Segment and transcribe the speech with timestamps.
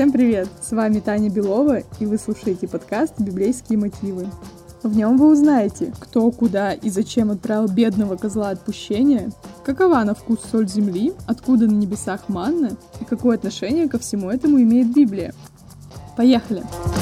[0.00, 0.48] Всем привет!
[0.62, 4.28] С вами Таня Белова, и вы слушаете подкаст «Библейские мотивы».
[4.82, 9.30] В нем вы узнаете, кто, куда и зачем отправил бедного козла отпущения,
[9.62, 14.62] какова на вкус соль земли, откуда на небесах манна и какое отношение ко всему этому
[14.62, 15.34] имеет Библия.
[16.16, 16.62] Поехали!
[16.62, 16.99] Поехали!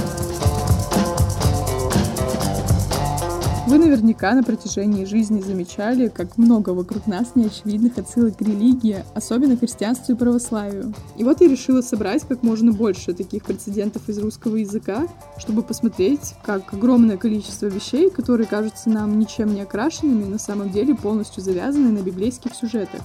[3.69, 9.59] Вы наверняка на протяжении жизни замечали, как много вокруг нас неочевидных отсылок к религии, особенно
[9.59, 10.95] к христианству и православию.
[11.19, 16.35] И вот я решила собрать как можно больше таких прецедентов из русского языка, чтобы посмотреть,
[16.43, 21.91] как огромное количество вещей, которые кажутся нам ничем не окрашенными, на самом деле полностью завязаны
[21.91, 23.03] на библейских сюжетах.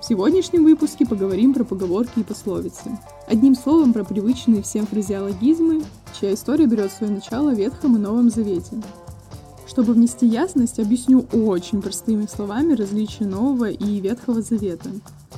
[0.00, 2.98] В сегодняшнем выпуске поговорим про поговорки и пословицы.
[3.28, 5.82] Одним словом, про привычные всем фразеологизмы,
[6.18, 8.80] чья история берет свое начало в Ветхом и Новом Завете.
[9.70, 14.90] Чтобы внести ясность, объясню очень простыми словами различия Нового и Ветхого Завета.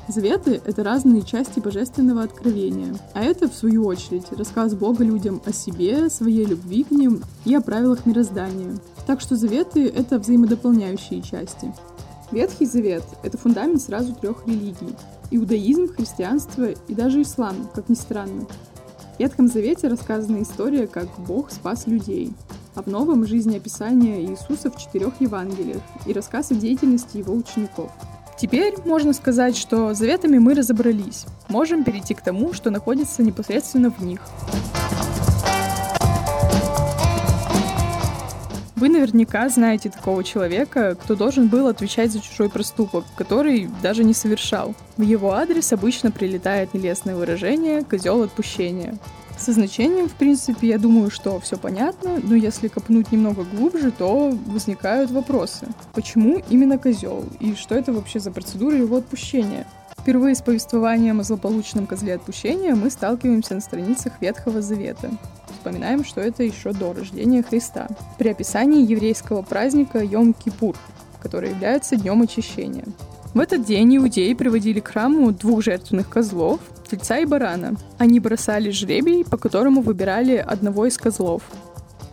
[0.09, 5.53] Заветы— это разные части божественного откровения, а это, в свою очередь, рассказ Бога людям о
[5.53, 8.75] себе, своей любви к ним и о правилах мироздания.
[9.06, 11.71] Так что заветы— это взаимодополняющие части.
[12.31, 14.97] Ветхий Завет— это фундамент сразу трех религий—
[15.31, 18.47] иудаизм, христианство и даже ислам, как ни странно.
[19.15, 22.33] В Ветхом Завете рассказана история, как Бог спас людей—
[22.75, 27.91] а в новом— жизнеописание Иисуса в четырех Евангелиях и рассказ о деятельности его учеников.
[28.39, 31.27] Теперь можно сказать, что заветами мы разобрались.
[31.48, 34.20] Можем перейти к тому, что находится непосредственно в них.
[38.83, 44.12] Вы наверняка знаете такого человека, кто должен был отвечать за чужой проступок, который даже не
[44.12, 44.75] совершал.
[44.97, 48.98] В его адрес обычно прилетает нелестное выражение «козел отпущения».
[49.38, 54.36] Со значением, в принципе, я думаю, что все понятно, но если копнуть немного глубже, то
[54.48, 55.69] возникают вопросы.
[55.92, 57.25] Почему именно козел?
[57.38, 59.64] И что это вообще за процедура его отпущения?
[59.97, 65.09] Впервые с повествованием о злополучном козле отпущения мы сталкиваемся на страницах Ветхого Завета.
[65.62, 67.87] Вспоминаем, что это еще до рождения Христа.
[68.19, 70.75] При описании еврейского праздника Йом-Кипур,
[71.21, 72.84] который является днем очищения.
[73.33, 76.59] В этот день иудеи приводили к храму двух жертвенных козлов,
[76.91, 77.77] тельца и барана.
[77.97, 81.45] Они бросали жребий, по которому выбирали одного из козлов.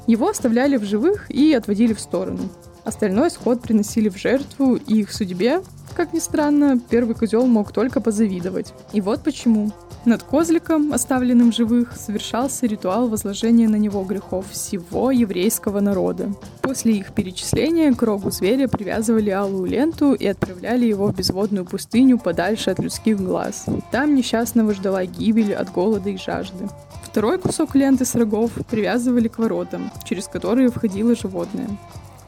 [0.05, 2.51] Его оставляли в живых и отводили в сторону.
[2.83, 5.63] Остальной сход приносили в жертву, и их судьбе,
[5.95, 8.75] как ни странно, первый козел мог только позавидовать.
[8.93, 9.71] И вот почему.
[10.05, 16.33] Над козликом, оставленным живых, совершался ритуал возложения на него грехов всего еврейского народа.
[16.61, 22.17] После их перечисления к рогу зверя привязывали алую ленту и отправляли его в безводную пустыню
[22.17, 23.65] подальше от людских глаз.
[23.91, 26.69] Там несчастного ждала гибель от голода и жажды.
[27.03, 31.67] Второй кусок ленты с рогов привязывали к воротам, через которые входило животное.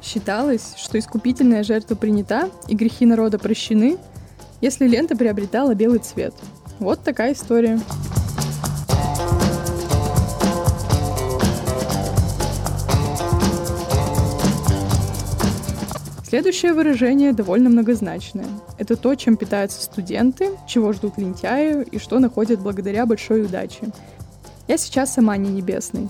[0.04, 3.98] Считалось, что искупительная жертва принята и грехи народа прощены,
[4.60, 6.34] если лента приобретала белый цвет–
[6.82, 7.80] вот такая история.
[16.28, 18.48] Следующее выражение довольно многозначное.
[18.80, 23.90] Это то, чем питаются студенты, чего ждут лентяи и что находят благодаря большой удаче.
[24.68, 26.10] Я сейчас сама не небесный.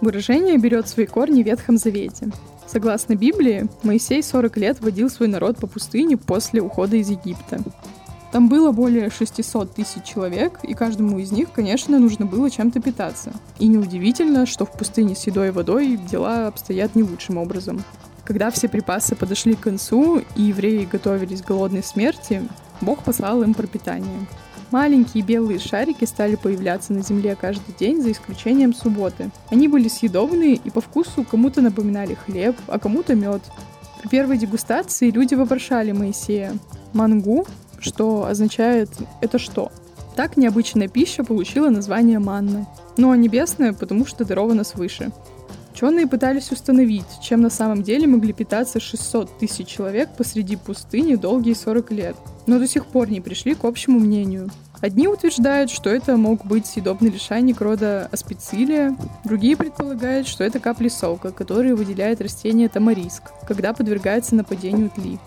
[0.00, 2.30] Выражение берет свои корни в Ветхом Завете.
[2.66, 7.60] Согласно Библии, Моисей 40 лет водил свой народ по пустыне после ухода из Египта.
[8.30, 13.32] Там было более 600 тысяч человек, и каждому из них, конечно, нужно было чем-то питаться.
[13.58, 17.82] И неудивительно, что в пустыне с едой и водой дела обстоят не лучшим образом.
[18.24, 22.42] Когда все припасы подошли к концу, и евреи готовились к голодной смерти,
[22.82, 24.26] Бог послал им пропитание.
[24.70, 29.30] Маленькие белые шарики стали появляться на земле каждый день, за исключением субботы.
[29.48, 33.40] Они были съедобные и по вкусу кому-то напоминали хлеб, а кому-то мед.
[34.02, 36.52] При первой дегустации люди вопрошали Моисея,
[36.92, 37.46] «Мангу?
[37.80, 38.90] Что означает
[39.20, 39.70] «это что?».
[40.16, 42.66] Так необычная пища получила название манна.
[42.96, 45.12] А небесная, потому что дарована свыше.
[45.72, 51.54] Ученые пытались установить, чем на самом деле могли питаться 600 тысяч человек посреди пустыни долгие
[51.54, 52.16] 40 лет,
[52.48, 54.50] но до сих пор не пришли к общему мнению.
[54.80, 60.88] Одни утверждают, что это мог быть съедобный лишайник рода аспицилия, другие предполагают, что это капли
[60.88, 65.20] сока, которые выделяет растение тамариск, когда подвергается нападению тли.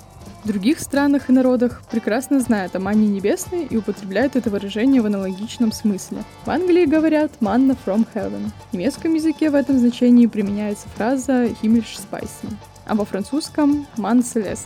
[0.43, 5.05] В других странах и народах прекрасно знают о манне небесной и употребляют это выражение в
[5.05, 6.23] аналогичном смысле.
[6.45, 8.49] В Англии говорят «manna from heaven».
[8.71, 12.55] В немецком языке в этом значении применяется фраза «Himmelsspeisen»,
[12.87, 14.65] а во французском «man celeste».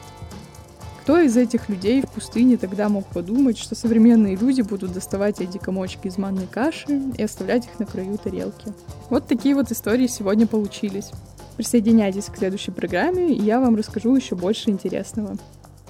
[1.02, 5.58] Кто из этих людей в пустыне тогда мог подумать, что современные люди будут доставать эти
[5.58, 8.74] комочки из манной каши и оставлять их на краю тарелки?
[9.10, 11.12] Вот такие вот истории сегодня получились.
[11.58, 15.38] Присоединяйтесь к следующей программе, и я вам расскажу еще больше интересного.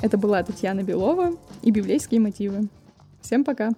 [0.05, 1.31] Это была Татьяна Белова
[1.63, 2.67] и библейские мотивы.
[3.23, 3.71] Всем пока!